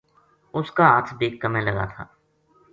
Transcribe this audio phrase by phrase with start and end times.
[0.57, 2.03] اس کا ہتھ بے کَمے لگا تھا